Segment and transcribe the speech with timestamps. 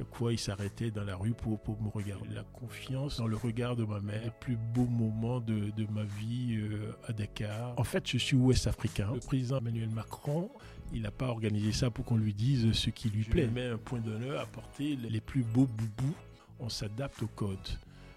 [0.00, 2.30] chaque fois, il s'arrêtait dans la rue pour, pour me regarder.
[2.34, 6.04] La confiance dans le regard de ma mère, le plus beau moment de, de ma
[6.04, 7.74] vie euh, à Dakar.
[7.78, 9.10] En fait, je suis ouest-africain.
[9.12, 10.50] Le président Emmanuel Macron,
[10.94, 13.44] il n'a pas organisé ça pour qu'on lui dise ce qui lui plaît.
[13.44, 16.14] Il met un point d'honneur à porter les plus beaux boubous.
[16.60, 17.58] On s'adapte au code.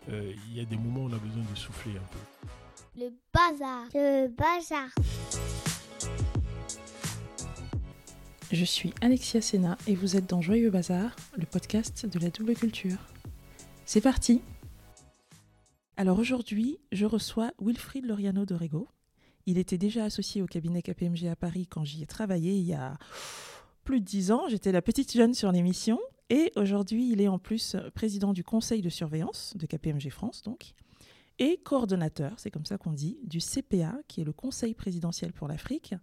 [0.09, 2.47] Euh, Il y a des moments où on a besoin de souffler un peu.
[2.95, 3.87] Le bazar.
[3.93, 5.72] Le bazar.
[8.53, 12.53] Je suis Alexia Sena et vous êtes dans Joyeux Bazar, le podcast de la double
[12.53, 12.99] culture.
[13.83, 14.41] C'est parti
[15.97, 18.87] Alors aujourd'hui, je reçois Wilfried Loriano Dorego.
[19.47, 22.75] Il était déjà associé au cabinet KPMG à Paris quand j'y ai travaillé il y
[22.75, 22.95] a
[23.85, 24.43] plus de dix ans.
[24.47, 25.99] J'étais la petite jeune sur l'émission.
[26.29, 30.75] Et aujourd'hui, il est en plus président du conseil de surveillance de KPMG France, donc,
[31.39, 35.47] et coordonnateur, c'est comme ça qu'on dit, du CPA, qui est le Conseil présidentiel pour
[35.47, 35.95] l'Afrique,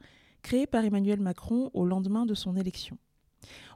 [0.43, 2.99] créé par Emmanuel Macron au lendemain de son élection.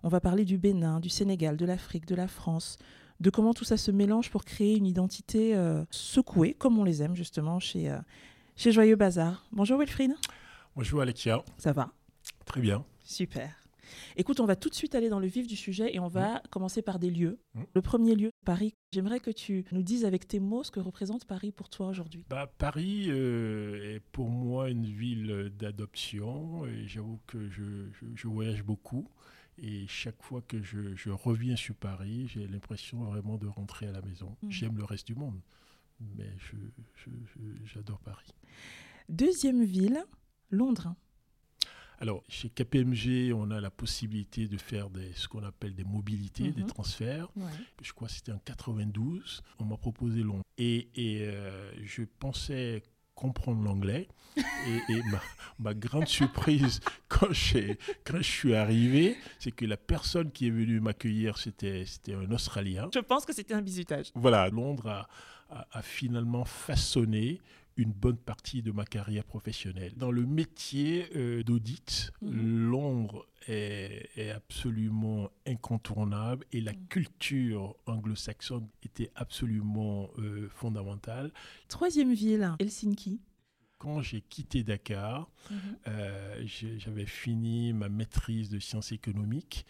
[0.03, 2.77] On va parler du Bénin, du Sénégal, de l'Afrique, de la France,
[3.21, 7.03] de comment tout ça se mélange pour créer une identité euh, secouée, comme on les
[7.03, 7.99] aime justement chez, euh,
[8.57, 9.47] chez Joyeux Bazar.
[9.53, 10.15] Bonjour Wilfried.
[10.77, 11.43] Bonjour Alexia.
[11.57, 11.91] Ça va?
[12.45, 12.85] Très bien.
[13.05, 13.64] Super.
[14.17, 16.43] Écoute, on va tout de suite aller dans le vif du sujet et on va
[16.51, 17.39] commencer par des lieux.
[17.55, 17.63] Mm.
[17.75, 18.73] Le premier lieu, Paris.
[18.93, 22.25] J'aimerais que tu nous dises avec tes mots ce que représente Paris pour toi aujourd'hui.
[22.31, 28.29] Bah, Paris euh, est pour moi une ville d'adoption et j'avoue que je, je- je
[28.29, 29.09] voyage beaucoup.
[29.59, 33.93] Et chaque fois que je, je reviens sur Paris, j'ai l'impression vraiment de rentrer à
[33.93, 34.37] la maison.
[34.43, 34.51] Mhm.
[34.51, 35.41] J'aime le reste du monde,
[36.17, 36.29] mais
[37.65, 38.29] j'adore Paris.
[39.09, 40.03] Deuxième ville,
[40.51, 40.95] Londres.
[42.01, 46.51] Alors, chez KPMG, on a la possibilité de faire des, ce qu'on appelle des mobilités,
[46.51, 46.69] des Mhm.
[46.69, 47.29] transferts.
[47.37, 47.45] Ouais.
[47.83, 50.43] je crois que c'était en 92, on m'a proposé Londres.
[50.59, 52.83] Et, et, euh, je pensais
[53.15, 54.09] comprendre l'anglais.
[54.67, 55.21] Et, et ma,
[55.61, 61.39] ma grande surprise quand, je suis arrivé, c'est que la personne qui est venue m'accueillir,
[61.39, 62.89] c'était c'était un Australien.
[62.93, 64.11] Je pense que c'était un bisutage.
[64.17, 65.09] Voilà, Londres a,
[65.51, 67.41] a- a finalement façonné
[67.77, 69.93] une bonne partie de ma carrière professionnelle.
[69.97, 72.69] Dans le métier euh, d'audit, Mhm.
[72.71, 76.87] Londres est, est absolument incontournable et la Mhm.
[76.89, 81.33] culture anglo-saxonne était absolument euh, fondamentale.
[81.69, 83.21] Troisième ville, Helsinki.
[83.79, 85.29] Quand j'ai quitté Dakar,
[85.89, 89.67] euh, j'ai- j'avais fini ma maîtrise de sciences économiques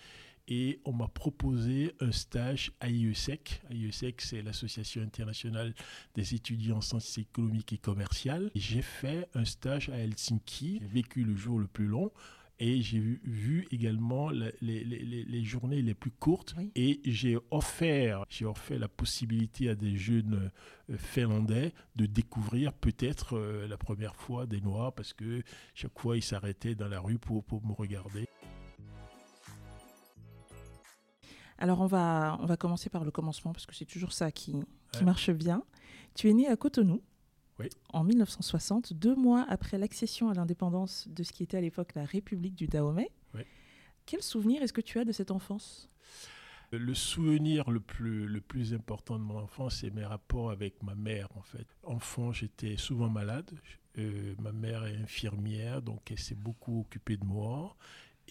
[0.49, 3.62] et on m'a proposé un stage à IESEC.
[3.71, 5.75] IESEC, c'est l'Association internationale
[6.15, 8.50] des étudiants en sciences économiques et commerciales.
[8.55, 10.78] J'ai fait un stage à Helsinki.
[10.81, 12.10] J'ai vécu le jour le plus long.
[12.60, 16.55] Et j'ai vu, vu également les, les- les- les journées les plus courtes.
[16.56, 16.71] Oui.
[16.76, 20.53] Et j'ai offert, j'ai offert la possibilité à des jeunes
[20.91, 25.43] euh, finlandais de découvrir peut-être euh, la première fois des Noirs parce que
[25.75, 28.28] chaque fois ils s'arrêtaient dans la rue pour, pour me regarder.
[31.59, 34.53] Alors on va, on va commencer par le commencement parce que c'est toujours ça qui,
[34.92, 35.04] qui Ouais.
[35.04, 35.62] marche bien.
[36.15, 37.00] Tu es né à Cotonou
[37.59, 37.69] Oui.
[37.92, 42.04] en 1960, deux mois après l'accession à l'indépendance de ce qui était à l'époque la
[42.04, 43.10] République du Dahomey.
[43.34, 43.43] Oui.
[44.06, 45.88] Quel souvenir est-ce que tu as de cette enfance?
[46.72, 50.94] Le souvenir le plus, le plus important de mon enfance, c'est mes rapports avec ma
[50.97, 51.66] mère, en fait.
[51.84, 53.48] Enfant, j'étais souvent malade.
[53.98, 57.76] Euh, ma mère est infirmière, donc elle s'est beaucoup occupée de moi.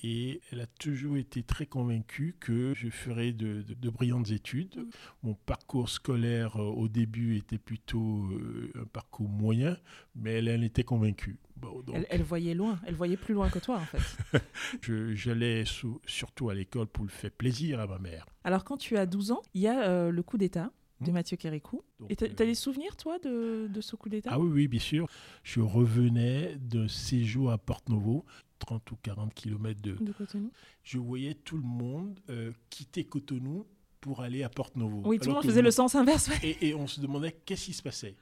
[0.01, 4.85] Et elle a toujours été très convaincue que je ferais de, de- de brillantes études.
[5.21, 9.77] Mon parcours scolaire euh, au début était plutôt euh, un parcours moyen,
[10.15, 11.37] mais elle en était convaincue.
[11.55, 14.41] Bon, donc, elle, elle voyait loin, elle voyait plus loin que toi en fait.
[15.15, 15.63] j'allais
[16.05, 18.25] surtout à l'école pour le faire plaisir à ma mère.
[18.43, 20.71] Alors quand tu as 12 ans, il y a euh, le coup d'État
[21.01, 21.13] de Hmm.
[21.15, 21.81] Mathieu Kérékou.
[21.99, 24.29] Donc, Et tu as des souvenirs toi de, de ce coup d'État?
[24.31, 25.07] Ah oui, oui, bien sûr.
[25.43, 28.23] Je revenais d'un séjour à Porte-Novo,
[28.65, 29.93] 30 ou 40 kilomètres de...
[29.95, 30.51] de Cotonou
[30.83, 33.65] Je voyais tout le monde euh, quitter Cotonou
[34.01, 35.01] pour aller à Porte-Novo.
[35.05, 36.27] Oui, tout le monde faisait le sens inverse.
[36.29, 36.39] ouais.
[36.43, 38.15] Et, et on se demandait qu'est-ce qui se passait.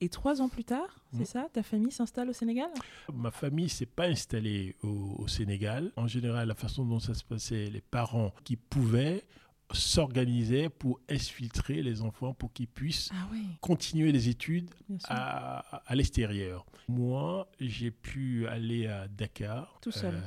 [0.00, 1.24] Et trois ans plus tard, c'est Hmm.
[1.26, 2.70] ça, ta famille s'installe au Sénégal?
[3.14, 5.92] Ma famille s'est pas installée au, au Sénégal.
[5.96, 9.22] En général, la façon dont ça se passait, les parents qui pouvaient
[9.72, 14.70] s'organisaient pour exfiltrer les enfants pour qu'ils puissent Ah oui, continuer les études
[15.04, 16.66] à, à l'extérieur.
[16.88, 19.78] Moi, j'ai pu aller à Dakar.
[19.82, 20.14] Tout seul.
[20.14, 20.20] euh,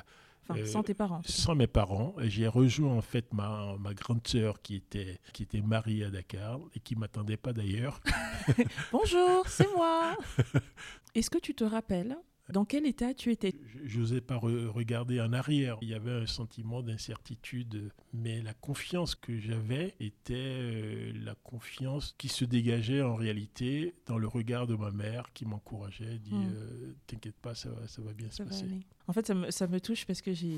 [0.49, 1.21] Enfin, euh, sans tes parents.
[1.23, 2.13] sans mes parents.
[2.23, 6.59] J'ai rejoint en fait ma, ma grande sœur qui était, qui était mariée à Dakar
[6.75, 8.01] et qui m'attendait pas d'ailleurs.
[8.91, 10.17] Bonjour, c'est moi.
[11.15, 12.17] Est-ce que tu te rappelles
[12.51, 13.53] dans quel état tu étais?
[13.85, 15.77] Je n'osais pas re- regarder en arrière.
[15.81, 22.15] Il y avait un sentiment d'incertitude, mais la confiance que j'avais était euh, la confiance
[22.17, 26.51] qui se dégageait en réalité dans le regard de ma mère qui m'encourageait, dit Mm.
[26.55, 28.63] euh, T'inquiète pas, ça va, ça va bien se va passer.
[28.65, 28.81] aller.
[29.07, 30.57] En fait, ça me, ça me touche parce que j'ai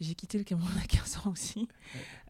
[0.00, 1.68] J'ai quitté le Cameroun à 15 ans aussi.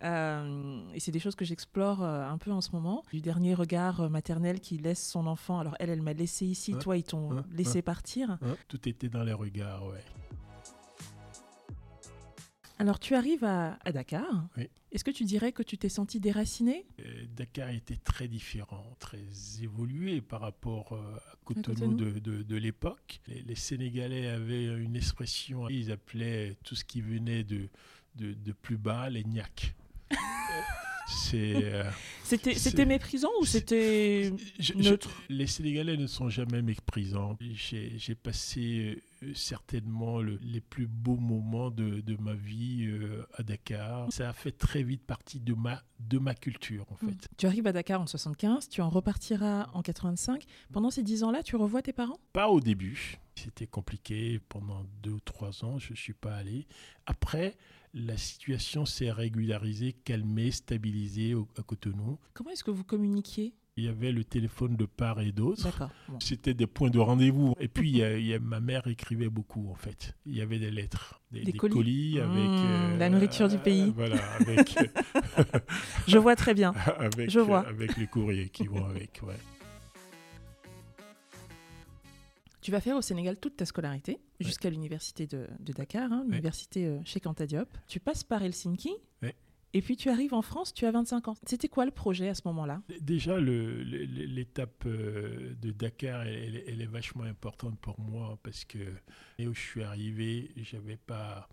[0.03, 3.03] Euh, et c'est des choses que j'explore euh, un peu en ce moment.
[3.13, 5.59] Du dernier regard euh, maternel qui laisse son enfant.
[5.59, 8.39] Alors elle, elle m'a laissé ici, toi, ils t'ont laissé partir.
[8.69, 10.05] Tout était dans les regards, ouais.
[12.79, 14.49] Alors tu arrives à, à Dakar.
[14.57, 14.69] Oui.
[14.93, 16.87] Est-ce que tu dirais que tu t'es senti déraciné?
[17.01, 19.23] Euh, Dakar était très différent, très
[19.63, 23.21] évolué par rapport euh, à Cotonou, de, de- de l'époque.
[23.27, 27.69] Les, les Sénégalais avaient une expression, ils appelaient tout ce qui venait de,
[28.17, 29.75] de, de plus bas les gnacs.
[31.35, 31.89] Euh,
[32.25, 35.23] C'était méprisant ou c'était je- neutre?
[35.29, 37.39] les Sénégalais ne sont jamais méprisants.
[37.41, 39.03] J'ai passé
[39.35, 44.13] certainement le- les plus beaux moments de, de ma vie euh, à Dakar.
[44.13, 47.29] Ça a fait très vite partie de ma, de ma culture, en fait.
[47.37, 50.45] Tu arrives à Dakar en 75, tu en repartiras en 85.
[50.73, 52.19] Pendant ces 10 ans-là, tu revois tes parents?
[52.33, 53.19] Pas au début.
[53.35, 54.41] C'était compliqué.
[54.49, 56.67] Pendant deux ou trois ans, je ne suis pas allé.
[57.07, 57.57] Après,
[57.95, 62.19] la situation s'est régularisée, calmée, stabilisée au- à Cotonou.
[62.35, 63.55] Comment est-ce que vous communiquiez?
[63.79, 65.91] Il y avait le téléphone de part et d'autre.
[66.09, 66.19] Bon.
[66.19, 67.55] C'était des points de rendez-vous.
[67.61, 70.17] Et puis, il y a- il y a- ma mère écrivait beaucoup, en fait.
[70.25, 71.75] Il y avait des lettres, des, Des des colis.
[71.75, 72.35] colis, avec...
[72.39, 73.93] euh, Mmh, la nourriture du pays.
[73.95, 74.79] Voilà, avec,
[76.09, 76.73] Je vois très bien.
[76.99, 77.67] avec, Je vois.
[77.69, 79.21] avec les courriers qui vont avec.
[79.23, 79.37] Ouais.
[82.63, 86.87] Tu vas faire au Sénégal toute ta scolarité, jusqu'à l'université de, de Dakar, hein, l'université
[86.87, 87.69] euh, chez Anta Diop.
[87.89, 88.91] Tu passes par Helsinki,
[89.23, 89.35] Ouais.
[89.77, 91.35] Et puis tu arrives en France, tu as 25 ans.
[91.45, 92.81] C'était quoi le projet à ce moment-là?
[93.03, 98.79] Déjà, l'étape euh, de Dakar, elle, est vachement importante pour moi parce que
[99.39, 101.47] et où je suis arrivé, j'avais pas,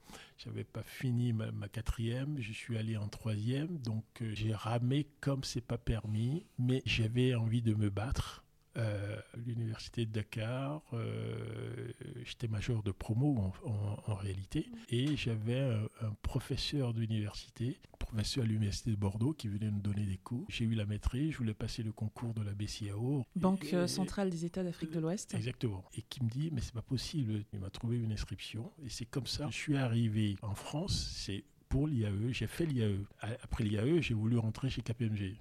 [0.72, 5.44] pas fini ma, ma quatrième, je suis allé en troisième, donc euh, j'ai ramé comme
[5.44, 8.43] c'est pas permis, mais j'avais envie de me battre.
[8.75, 11.92] Euh, l'université de Dakar, euh,
[12.25, 18.44] j'étais major de promo en, en- en réalité, et j'avais un, un professeur d'université, professeur
[18.46, 20.46] à l'université de Bordeaux, qui venait nous donner des cours.
[20.50, 23.25] J'ai eu la maîtrise, je voulais passer le concours de la BCAO.
[23.36, 25.36] Banque Et- euh, centrale des États d'Afrique de l'Ouest.
[25.36, 25.84] Exactement.
[25.96, 27.44] Et qui me dit, mais c'est pas possible.
[27.54, 28.72] Il m'a trouvé une inscription.
[28.84, 29.48] Et c'est comme ça.
[29.52, 32.31] Je suis arrivé en France, c'est pour l'IAE.
[32.31, 32.98] J'ai fait l'IAE.
[33.44, 35.36] Après l'IAE, j'ai voulu rentrer chez KPMG.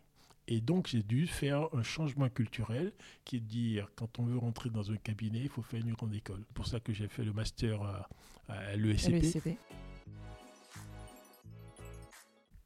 [0.49, 2.93] Et donc, j'ai dû faire un changement culturel
[3.25, 5.93] qui est de dire, quand on veut rentrer dans un cabinet, il faut faire une
[5.93, 6.43] grande école.
[6.47, 7.81] C'est pour ça que j'ai fait le master
[8.49, 9.57] à, l'ESCP.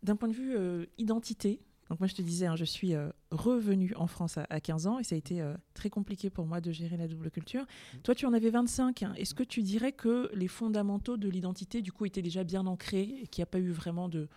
[0.02, 3.10] D'un point de vue euh, identité, donc moi je te disais, hein, je suis euh,
[3.30, 6.46] revenue en France à, à 15 ans et ça a été euh, très compliqué pour
[6.46, 7.64] moi de gérer la double culture.
[8.02, 9.02] Toi tu en avais 25.
[9.02, 9.14] hein.
[9.16, 13.18] Est-ce que tu dirais que les fondamentaux de l'identité du coup étaient déjà bien ancrés
[13.22, 14.28] et qu'il n'y a pas eu vraiment de,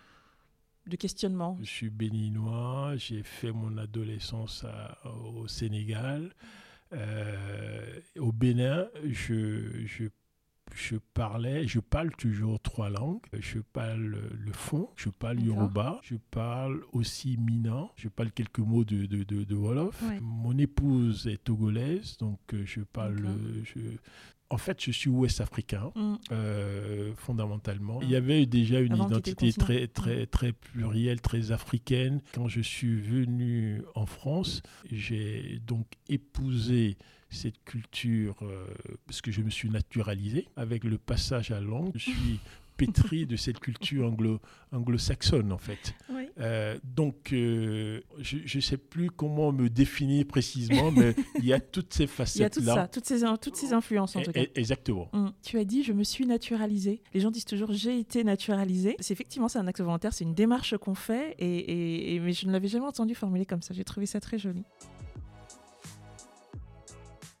[0.86, 4.98] de questionnement Je suis béninois, j'ai fait mon adolescence à-
[5.34, 6.32] au Sénégal.
[6.92, 10.04] Euh, au Bénin, je, je,
[10.74, 13.20] je parlais, je parle toujours trois langues.
[13.38, 18.84] Je parle le fond, je parle yoruba, je parle aussi minan, je parle quelques mots
[18.84, 20.02] de, de, de, de Wolof.
[20.02, 20.18] Ouais.
[20.20, 23.28] Mon épouse est togolaise, donc euh, je parle...
[23.64, 23.96] Je-
[24.50, 28.00] En fait, je suis ouest-africain Hum, euh, fondamentalement.
[28.02, 32.20] Il y avait déjà une Avant identité très, très, très plurielle, très africaine.
[32.34, 36.96] Quand je suis venu en France, j'ai donc épousé
[37.30, 38.66] cette culture euh,
[39.06, 41.60] parce que je me suis naturalisé avec le passage à.
[41.94, 42.40] Je suis
[42.86, 44.40] pétri de cette culture anglo-
[44.72, 45.94] anglo-saxonne en fait.
[46.12, 46.26] oui.
[46.40, 51.60] Euh, donc, euh, je ne sais plus comment me définir précisément, mais il y a
[51.60, 52.48] toutes ces Il y a facettes-là.
[52.48, 54.40] tout ça, toutes ces, toutes ces influences en Et- tout cas.
[54.40, 55.08] et- Exactement.
[55.12, 57.02] Hum, Tu as dit je me suis naturalisée.
[57.12, 58.96] Les gens disent toujours j'ai été naturalisée.
[59.00, 62.32] C'est effectivement c'est un acte volontaire, c'est une démarche qu'on fait et, et- et- mais
[62.32, 63.74] je ne l'avais jamais entendu formuler comme ça.
[63.74, 64.62] J'ai trouvé ça très joli.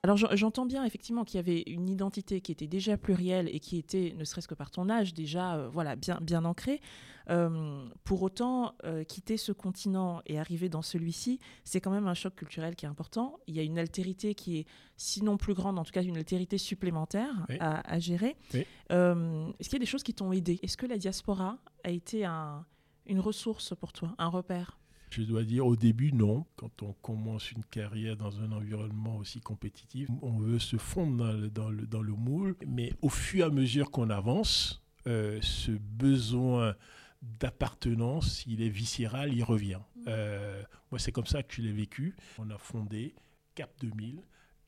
[0.02, 3.60] Alors j'en- j'entends bien effectivement qu'il y avait une identité qui était déjà plurielle et
[3.60, 6.80] qui était, ne serait-ce que par ton âge, déjà euh, voilà bien bien ancrée.
[7.28, 12.14] Euh, pour autant, euh, quitter ce continent et arriver dans celui-ci, c'est quand même un
[12.14, 13.38] choc culturel qui est important.
[13.46, 14.66] Il y a une altérité qui est,
[14.96, 17.56] sinon plus grande, en tout cas une altérité supplémentaire Oui.
[17.60, 18.36] à, à gérer.
[18.54, 18.60] Oui.
[18.90, 20.58] Est-ce qu'il y a des choses qui t'ont aidé?
[20.62, 22.64] Est-ce que la diaspora a été un-
[23.06, 24.78] une ressource pour toi, un repère?
[25.10, 26.46] Je dois dire au début non.
[26.56, 31.32] Quand on commence une carrière dans un environnement aussi compétitif, on veut se fondre dans
[31.32, 32.56] le, dans le, dans le moule.
[32.66, 36.76] Mais au fur et à mesure qu'on avance, euh, ce besoin
[37.22, 39.80] d'appartenance, il est viscéral, il revient.
[40.06, 42.16] Euh, moi, c'est comme ça que je l'ai vécu.
[42.38, 43.14] On a fondé
[43.54, 44.22] Cap 2000,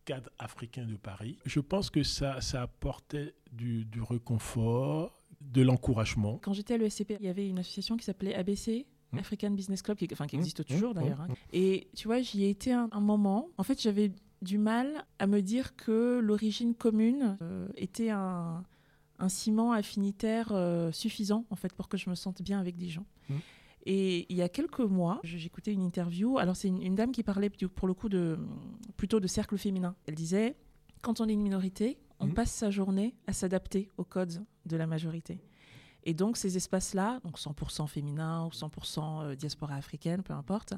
[0.04, 1.38] cadre africain de Paris.
[1.46, 6.38] Je pense que ça, ça apportait du, du réconfort, de l'encouragement.
[6.42, 8.86] Quand j'étais à l'ESCP, il y avait une association qui s'appelait ABC.
[9.12, 9.18] Mmh.
[9.18, 11.20] African Business Club, qui, enfin, qui Mmh, existe mmh, toujours d'ailleurs.
[11.20, 11.28] hein.
[11.52, 13.48] Et tu vois, j'y ai été un, un moment.
[13.58, 18.64] En fait, j'avais du mal à me dire que l'origine commune euh, était un,
[19.18, 22.88] un ciment affinitaire euh, suffisant en fait pour que je me sente bien avec des
[22.88, 23.06] gens.
[23.84, 26.38] Et il y a quelques mois, j'écoutais une interview.
[26.38, 28.38] Alors c'est une, une dame qui parlait pour le coup de
[28.96, 29.96] plutôt de cercle féminin.
[30.06, 30.56] Elle disait
[31.02, 34.86] quand on est une minorité, on passe sa journée à s'adapter aux codes de la
[34.86, 35.40] majorité.
[36.04, 40.74] Et donc ces espaces-là, donc 100% féminin ou 100% euh, diaspora africaine, peu importe,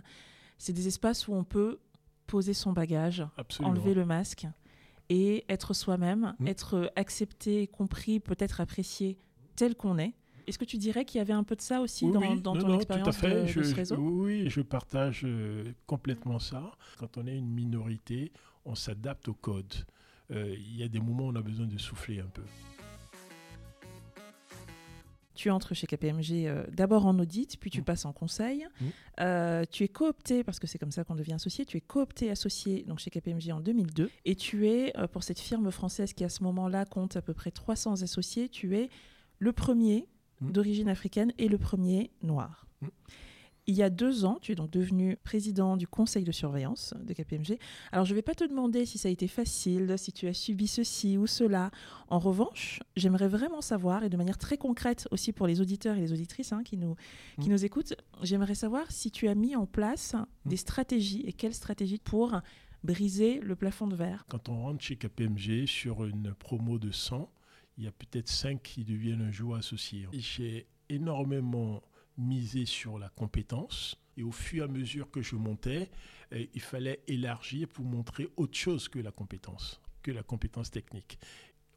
[0.58, 1.78] c'est des espaces où on peut
[2.26, 3.72] poser son bagage, Absolument.
[3.74, 4.46] enlever le masque
[5.10, 6.48] et être soi-même, Mhm.
[6.48, 9.18] être accepté, compris, peut-être apprécié
[9.56, 10.14] tel qu'on est.
[10.46, 12.54] Est-ce que tu dirais qu'il y avait un peu de ça aussi Oui, dans, dans
[12.54, 13.42] Non, ton non, expérience tout à fait.
[13.42, 13.96] de, je, de ce je- réseau?
[13.96, 16.70] Oui, je partage euh, complètement ça.
[16.98, 18.30] Quand on est une minorité,
[18.66, 19.72] on s'adapte au code.
[20.30, 22.42] Euh, Il y a des moments où on a besoin de souffler un peu.
[25.44, 27.84] Tu entres chez KPMG euh, d'abord en audit, puis tu Mm.
[27.84, 28.64] passes en conseil.
[28.80, 28.84] Mm.
[29.20, 32.30] Euh, tu es coopté, parce que c'est comme ça qu'on devient associé, tu es coopté
[32.30, 34.10] associé donc chez KPMG en 2002.
[34.24, 37.34] Et tu es, euh, pour cette firme française qui à ce moment-là compte à peu
[37.34, 38.88] près 300 associés, tu es
[39.38, 40.08] le premier
[40.40, 40.50] Mm.
[40.52, 42.66] d'origine africaine et le premier noir.
[43.66, 43.70] Mm.
[43.70, 47.12] Il y a deux ans, tu es donc devenu président du conseil de surveillance de
[47.14, 47.58] KPMG.
[47.92, 50.34] Alors, je ne vais pas te demander si ça a été facile, si tu as
[50.34, 51.70] subi ceci ou cela.
[52.08, 56.00] En revanche, j'aimerais vraiment savoir, et de manière très concrète aussi pour les auditeurs et
[56.00, 56.94] les auditrices hein, qui, nous,
[57.40, 57.52] qui Mm.
[57.52, 61.98] nous écoutent, j'aimerais savoir si tu as mis en place des stratégies et quelles stratégies
[61.98, 62.40] pour
[62.82, 64.26] briser le plafond de verre.
[64.28, 67.30] Quand on rentre chez KPMG sur une promo de 100,
[67.78, 70.06] il y a peut-être 5 qui deviennent un jour associés.
[70.12, 71.82] Et J'ai énormément
[72.18, 73.96] misé sur la compétence.
[74.16, 75.90] Et au fur et à mesure que je montais,
[76.32, 81.18] euh, il fallait élargir pour montrer autre chose que la compétence, que la compétence technique.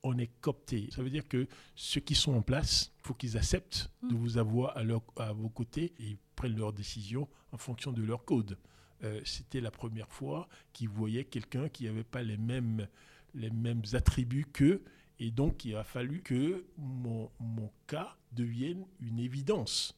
[0.03, 0.89] On est coopté.
[0.91, 4.17] Ça veut dire que ceux qui sont en place, il faut qu'ils acceptent de Mm.
[4.17, 8.03] vous avoir à, leur- à vos côtés et ils prennent leurs décisions en fonction de
[8.03, 8.57] leur code.
[9.03, 12.87] Euh, C'était la première fois qu'ils voyaient quelqu'un qui n'avait pas les mêmes,
[13.33, 14.83] les mêmes attributs qu'eux.
[15.19, 19.95] Et donc, il a fallu que mon, mon cas devienne une évidence.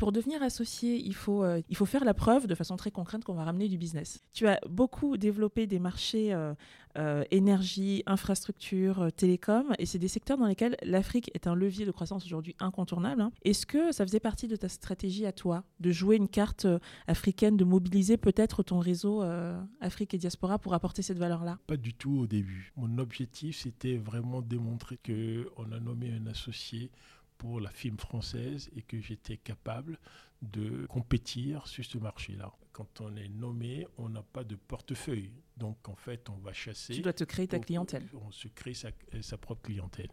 [0.00, 3.22] Pour devenir associé, il faut, euh, il faut faire la preuve de façon très concrète
[3.22, 4.24] qu'on va ramener du business.
[4.32, 6.54] Tu as beaucoup développé des marchés euh,
[6.96, 11.90] euh, énergie, infrastructure, télécom, et c'est des secteurs dans lesquels l'Afrique est un levier de
[11.90, 13.20] croissance aujourd'hui incontournable.
[13.20, 13.30] hein.
[13.44, 16.66] Est-ce que ça faisait partie de ta stratégie à toi, de jouer une carte
[17.06, 19.22] africaine, de mobiliser peut-être ton réseau
[19.82, 21.58] Afrique et Diaspora pour apporter cette valeur-là?
[21.66, 22.72] Pas du tout au début.
[22.74, 26.90] Mon objectif, c'était vraiment démontrer qu'on a nommé un associé
[27.40, 29.98] pour la film française et que j'étais capable
[30.42, 32.52] de compétir sur ce marché-là.
[32.72, 35.32] Quand on est nommé, on n'a pas de portefeuille.
[35.56, 36.92] Donc, en fait, on va chasser.
[36.92, 38.06] Tu dois te créer ta clientèle.
[38.26, 38.90] On se crée sa,
[39.22, 40.10] sa propre clientèle.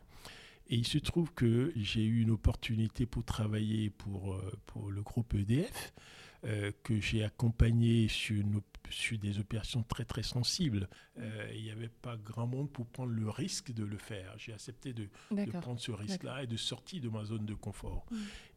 [0.70, 5.02] Et il se trouve que j'ai eu une opportunité pour travailler pour, euh, pour le
[5.02, 5.94] groupe EDF,
[6.46, 8.44] euh, que j'ai accompagné sur,
[9.20, 10.88] des opérations très très sensibles.
[11.18, 14.34] Euh, il n'y avait pas grand monde pour prendre le risque de le faire.
[14.38, 18.06] J'ai accepté de, de prendre ce risque-là et de sortir de ma zone de confort.
[18.12, 18.16] Mm.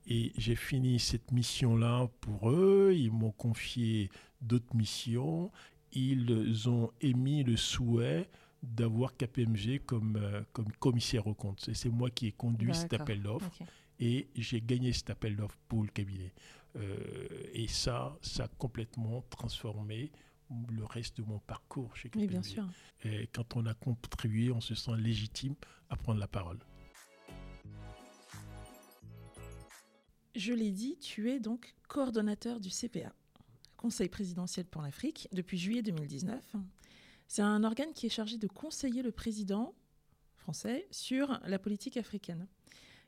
[0.08, 2.92] Et j'ai fini cette mission-là pour eux.
[2.94, 4.10] Ils m'ont confié
[4.40, 5.50] d'autres missions.
[5.92, 8.28] Ils ont émis le souhait
[8.62, 11.68] d'avoir KPMG comme, euh, comme commissaire au compte.
[11.68, 13.50] Et c'est moi qui ai conduit cet appel d'offres
[13.99, 16.32] et j'ai gagné cet appel d'offres pour le cabinet.
[16.76, 20.12] Euh, et ça, ça a complètement transformé
[20.70, 22.22] le reste de mon parcours chez KPMG.
[22.22, 22.66] Oui, bien sûr.
[23.04, 25.54] Et quand on a contribué, on se sent légitime
[25.88, 26.58] à prendre la parole.
[30.34, 33.12] Je l'ai dit, tu es donc coordonnateur du CPA,
[33.76, 36.56] Conseil présidentiel pour l'Afrique, depuis juillet 2019.
[37.26, 39.74] C'est un organe qui est chargé de conseiller le président
[40.36, 42.46] français sur la politique africaine.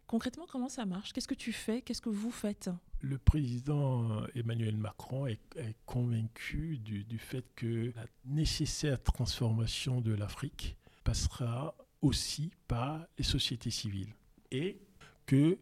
[0.07, 1.12] Concrètement, comment ça marche?
[1.12, 1.83] Qu'est-ce que tu fais?
[1.83, 2.71] Qu'est-ce que vous faites?
[3.04, 5.40] Le président Emmanuel Macron est,
[5.87, 14.14] convaincu du, fait que la nécessaire transformation de l'Afrique passera aussi par les sociétés civiles
[14.52, 14.80] et
[15.26, 15.59] que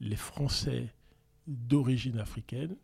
[0.00, 0.92] les Français
[1.46, 2.76] d'origine africaine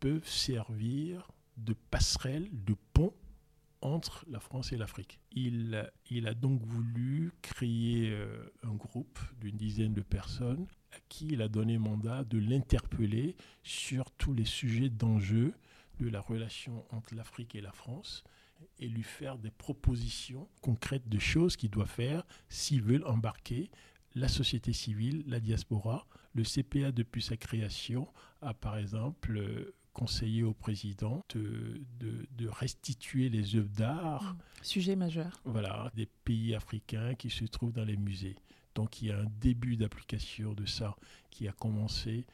[0.00, 3.14] peuvent servir de passerelle, de pont
[3.80, 5.18] entre la France et l'Afrique.
[5.32, 11.28] Il, il, a donc voulu créer euh, un groupe d'une dizaine de personnes à qui
[11.28, 15.54] il a donné mandat de l'interpeller sur tous les sujets d'enjeu
[16.00, 18.24] de la relation entre l'Afrique et la France
[18.78, 23.70] et lui faire des propositions concrètes de choses qu'il doit faire s'ils veulent embarquer
[24.14, 26.06] la société civile, la diaspora.
[26.34, 28.08] Le CPA, depuis sa création,
[28.40, 34.36] a par exemple conseillé au président de, de, de restituer les œuvres d'art.
[34.62, 35.40] Sujet majeur.
[35.44, 38.36] Voilà, des pays africains qui se trouvent dans les musées.
[38.74, 40.96] Donc il y a un début d'application de ça
[41.30, 42.26] qui a commencé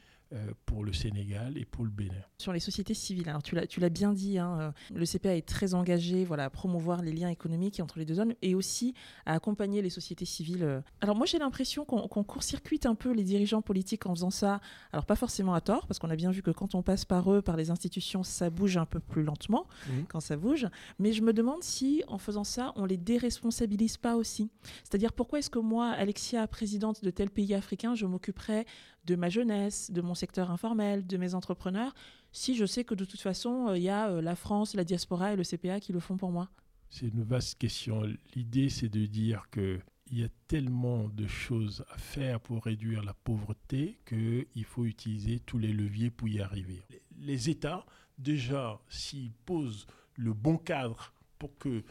[0.65, 2.13] pour le Sénégal et pour le Bénin.
[2.37, 5.73] Sur les sociétés civiles, alors tu l'as, bien dit, hein, euh, le CPA est très
[5.73, 8.93] engagé voilà, à promouvoir les liens économiques entre les deux zones et aussi
[9.25, 10.63] à accompagner les sociétés civiles.
[10.63, 10.81] euh.
[11.01, 14.61] Alors moi j'ai l'impression qu'on, court-circuite un peu les dirigeants politiques en faisant ça,
[14.93, 17.31] alors pas forcément à tort, parce qu'on a bien vu que quand on passe par
[17.33, 20.05] eux, par les institutions, ça bouge un peu plus lentement Mhm.
[20.07, 20.67] quand ça bouge,
[20.99, 24.49] mais je me demande si en faisant ça, on les déresponsabilise pas aussi.
[24.83, 28.65] C'est-à-dire pourquoi est-ce que moi, Alexia, présidente de tel pays africain, je m'occuperais
[29.05, 31.93] de ma jeunesse, de mon secteur informel, de mes entrepreneurs,
[32.31, 34.83] si je sais que de toute façon, euh, il y a euh, la France, la
[34.83, 36.49] diaspora et le CPA qui le font pour moi
[36.89, 38.03] C'est une vaste question.
[38.35, 39.79] L'idée, c'est de dire que
[40.13, 45.39] il y a tellement de choses à faire pour réduire la pauvreté qu'il faut utiliser
[45.39, 46.81] tous les leviers pour y arriver.
[47.17, 47.85] Les- États,
[48.17, 51.83] déjà, s'ils posent le bon cadre pour que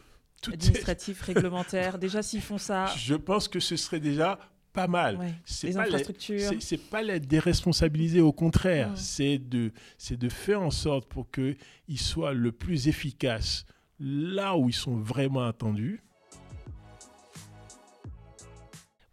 [0.43, 4.37] tout Administratif, réglementaire, déjà s'ils font ça, je pense que ce serait déjà
[4.73, 5.17] pas mal.
[5.17, 6.39] ouais, C'est pas les- infrastructures.
[6.49, 11.29] c'est- c'est pas les déresponsabiliser, au contraire, c'est de, c'est de faire en sorte pour
[11.31, 13.65] qu'ils soient le plus efficaces
[13.99, 16.01] là où ils sont vraiment attendus.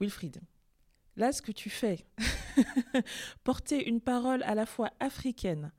[0.01, 0.41] Wilfried,
[1.17, 2.07] là, ce que tu fais,
[3.45, 5.73] porter une parole à la fois africaine,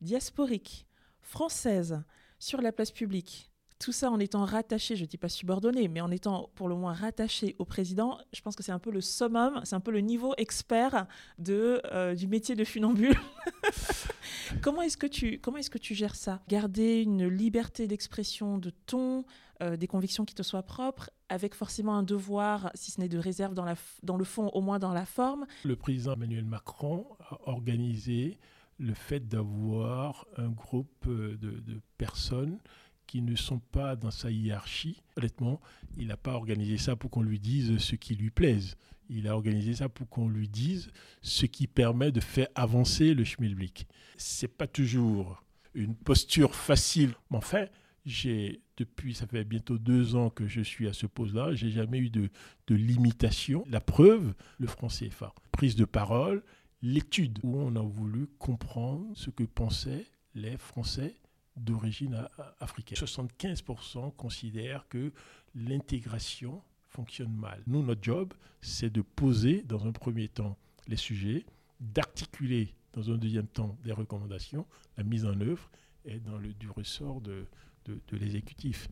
[0.00, 0.86] diasporique,
[1.20, 2.02] française,
[2.38, 6.00] sur la place publique, tout ça en étant rattaché, je ne dis pas subordonné, mais
[6.00, 9.00] en étant pour le moins rattaché au président, je pense que c'est un peu le
[9.00, 11.06] summum, c'est un peu le niveau expert
[11.38, 13.14] de, euh, du métier de funambule.
[14.62, 16.40] comment est-ce que, tu- est-ce que tu gères ça?
[16.48, 19.24] Garder une liberté d'expression, de ton,
[19.62, 23.18] euh, des convictions qui te soient propres, avec forcément un devoir, si ce n'est de
[23.18, 25.46] réserve dans, la dans le fond, au moins dans la forme?
[25.64, 28.38] Le président Emmanuel Macron a organisé
[28.78, 32.58] le fait d'avoir un groupe euh, de personnes
[33.06, 35.02] qui ne sont pas dans sa hiérarchie.
[35.16, 35.60] Honnêtement,
[35.96, 38.76] il n'a pas organisé ça pour qu'on lui dise ce qui lui plaise.
[39.08, 40.90] Il a organisé ça pour qu'on lui dise
[41.22, 43.86] ce qui permet de faire avancer le schmilblick.
[44.16, 45.42] C'est pas toujours
[45.74, 47.14] une posture facile.
[47.30, 47.66] Mais enfin,
[48.04, 51.98] j'ai depuis ça fait bientôt deux ans que je suis à ce poste-là, j'ai jamais
[51.98, 52.30] eu de,
[52.68, 53.64] limitation.
[53.68, 55.34] La preuve, le franc CFA.
[55.52, 56.42] Prise de parole,
[56.82, 61.16] l'étude où on a voulu comprendre ce que pensaient les Français
[61.56, 62.96] d'origine a- africaine.
[62.98, 65.12] 75% considèrent que
[65.54, 67.62] l'intégration fonctionne mal.
[67.66, 70.56] Nous, notre job, c'est de poser dans un premier temps
[70.88, 71.44] les sujets,
[71.80, 74.66] d'articuler dans un deuxième temps des recommandations.
[74.96, 75.70] La mise en œuvre
[76.04, 77.44] est dans le du ressort de,
[77.84, 78.88] de, de l'exécutif.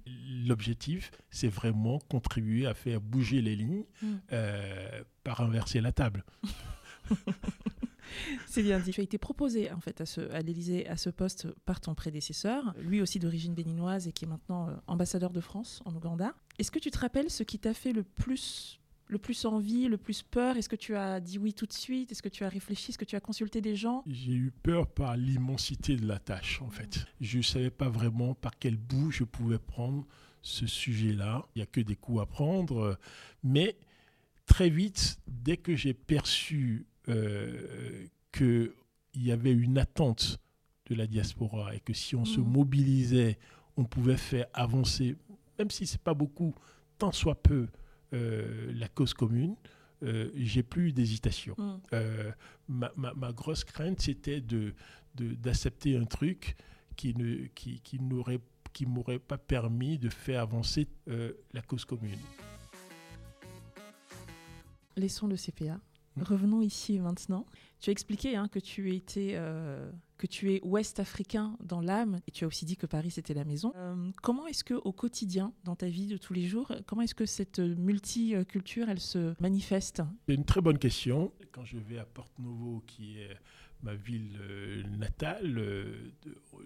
[0.46, 4.06] L'objectif, c'est vraiment contribuer à faire bouger les lignes Mm.
[4.32, 6.24] euh, par inverser la table.
[8.46, 8.90] C'est bien dit.
[8.92, 11.94] Tu as été proposé en fait à, ce, à l'Élysée à ce poste par ton
[11.94, 16.34] prédécesseur, lui aussi d'origine béninoise et qui est maintenant euh, ambassadeur de France en Ouganda.
[16.58, 19.98] Est-ce que tu te rappelles ce qui t'a fait le plus le plus envie, le
[19.98, 20.56] plus peur?
[20.56, 22.10] Est-ce que tu as dit oui tout de suite?
[22.10, 22.90] Est-ce que tu as réfléchi?
[22.90, 24.02] Est-ce que tu as consulté des gens?
[24.06, 27.06] J'ai eu peur par l'immensité de la tâche, en fait.
[27.20, 30.06] Je ne savais pas vraiment par quel bout je pouvais prendre
[30.40, 31.44] ce sujet-là.
[31.54, 32.78] Il n'y a que des coups à prendre.
[32.78, 32.94] euh,
[33.42, 33.76] Mais
[34.46, 38.72] très vite, dès que j'ai perçu euh, qu'il
[39.14, 40.38] y avait une attente
[40.86, 42.46] de la diaspora et que si on se Mhm.
[42.52, 43.38] mobilisait,
[43.76, 45.16] on pouvait faire avancer,
[45.58, 46.54] même si c'est pas beaucoup,
[46.98, 47.68] tant soit peu,
[48.12, 49.56] euh, la cause commune,
[50.02, 51.54] euh, j'ai plus d'hésitation.
[51.58, 51.76] Mm.
[51.94, 52.32] Euh,
[52.68, 54.74] ma, ma- ma grosse crainte, c'était de,
[55.14, 56.56] de- d'accepter un truc
[56.96, 58.40] qui ne qui, qui n'aurait
[58.72, 62.18] qui m'aurait pas permis de faire avancer euh, la cause commune.
[64.96, 65.80] Laissons le CPA.
[66.16, 66.22] Mm.
[66.22, 67.46] Revenons ici et maintenant.
[67.80, 72.20] Tu as expliqué hein, que tu étais, euh, que tu es ouest africain dans l'âme,
[72.26, 73.72] et tu as aussi dit que Paris c'était la maison.
[73.76, 77.14] Euh, comment est-ce que au quotidien, dans ta vie de tous les jours, comment est-ce
[77.14, 80.02] que cette multiculture elle se manifeste?
[80.28, 81.32] C'est une très bonne question.
[81.52, 83.36] Quand je vais à Porte Novo, qui est
[83.82, 85.62] ma ville euh, natale,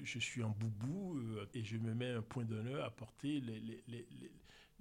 [0.05, 1.19] je suis en boubou
[1.55, 4.31] et je me mets un point d'honneur à porter les, les, les, les-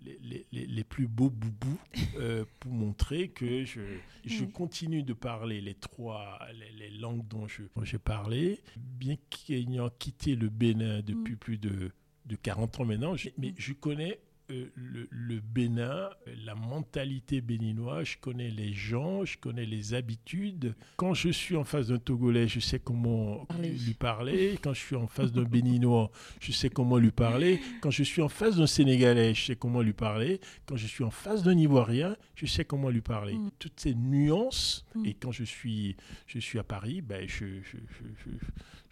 [0.03, 1.79] les- les- les- les plus beaux boubous
[2.17, 3.81] euh, pour montrer que je,
[4.25, 4.51] je Mm.
[4.51, 9.89] continue de parler les trois les, les langues dont je- dont j'ai parlé, bien qu'ayant
[9.89, 11.91] quitté le Bénin depuis plus de,
[12.25, 13.55] de 40 ans maintenant, je- mais Mm.
[13.57, 16.09] je connais euh, le, le Bénin,
[16.45, 20.73] la mentalité béninoise, je connais les gens, je connais les habitudes.
[20.95, 24.57] Quand je suis en face d'un Togolais, je sais comment lui parler.
[24.61, 27.59] Quand je suis en face d'un Béninois, je sais comment lui parler.
[27.81, 30.39] Quand je suis en face d'un Sénégalais, je sais comment lui parler.
[30.65, 33.33] Quand je suis en face d'un Ivoirien, je sais comment lui parler.
[33.33, 33.51] Mm.
[33.59, 34.85] Toutes ces nuances.
[34.95, 35.05] Mm.
[35.05, 38.37] Et quand je suis, je suis à Paris, ben je, je- je- je-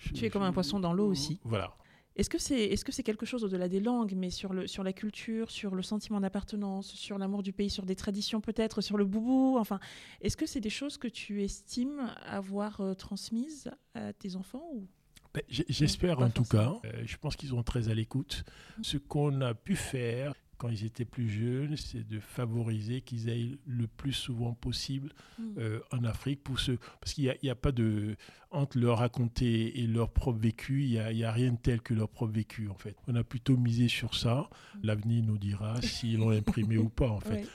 [0.09, 1.39] je- Tu es comme un poisson dans l'eau aussi.
[1.43, 1.73] Voilà.
[2.15, 4.83] Est-ce que c'est est -ce c'est quelque chose au-delà des langues, mais sur, le, sur
[4.83, 8.97] la culture, sur le sentiment d'appartenance, sur l'amour du pays, sur des traditions peut-être, sur
[8.97, 9.57] le boubou?
[9.57, 9.79] Enfin,
[10.21, 14.87] est-ce que c'est des choses que tu estimes avoir euh, transmises à tes enfants ou?
[15.33, 16.73] Ben, J'espère en tout cas.
[16.85, 18.45] Euh, je pense qu'ils sont très à l'écoute.
[18.45, 18.83] Mmh.
[18.83, 23.59] Ce qu'on a pu faire, quand ils étaient plus jeunes, c'est de favoriser qu'ils aillent
[23.65, 25.43] le plus souvent possible mm.
[25.57, 28.15] euh, en Afrique pour ce parce qu'il n'y a, pas de
[28.51, 32.09] entre leur raconter et leur propre vécu, il n'y a, rien de tel que leur
[32.09, 32.95] propre vécu en fait.
[33.07, 34.49] On a plutôt misé sur ça.
[34.75, 34.79] Mm.
[34.83, 37.47] L'avenir nous dira s'ils l'ont imprimé ou pas en fait.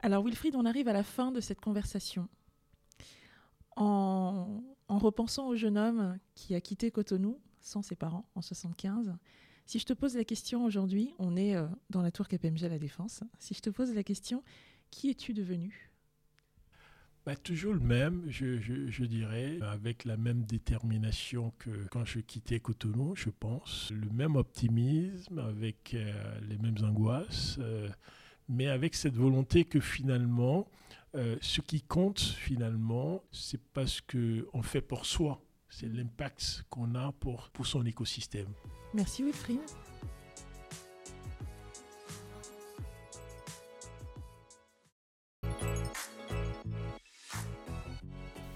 [0.00, 2.28] Alors Wilfried, on arrive à la fin de cette conversation.
[3.76, 9.14] En, en repensant au jeune homme qui a quitté Cotonou sans ses parents en 75,
[9.66, 12.68] si je te pose la question aujourd'hui, on est euh, dans la tour KPMG à
[12.68, 13.22] la Défense.
[13.38, 14.42] Si je te pose la question,
[14.90, 15.90] qui es-tu devenu?
[17.24, 23.16] Bah, toujours le même, je, dirais, avec la même détermination que quand je quittais Cotonou,
[23.16, 23.90] je pense.
[23.92, 27.88] Le même optimisme, avec euh, les mêmes angoisses, euh,
[28.50, 30.68] mais avec cette volonté que finalement,
[31.40, 37.12] ce qui compte finalement, c'est pas ce qu'on fait pour soi, c'est l'impact qu'on a
[37.12, 38.52] pour, pour son écosystème.
[38.94, 39.58] Merci Wilfried.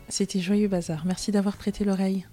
[0.08, 2.26] C'était Joyeux Bazar, merci d'avoir prêté l'oreille.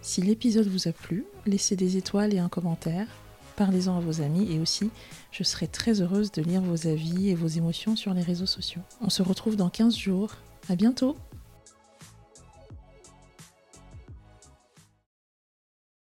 [0.00, 3.08] Si l'épisode vous a plu, laissez des étoiles et un commentaire,
[3.56, 4.90] parlez-en à vos amis et aussi,
[5.32, 8.80] je serai très heureuse de lire vos avis et vos émotions sur les réseaux sociaux.
[9.00, 10.36] On se retrouve dans 15 jours,
[10.68, 11.16] à bientôt